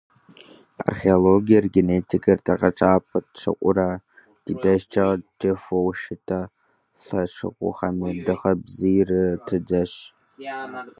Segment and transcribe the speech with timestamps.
[0.89, 3.89] Археологиер, генетикэр тегъэщӏапӏэ тщӏыурэ,
[4.43, 5.05] ди дежкӏэ
[5.39, 6.41] кӏыфӏу щыта
[7.03, 9.09] лӏэщӏыгъуэхэми дыгъэ бзийр
[9.45, 9.91] тредзэж.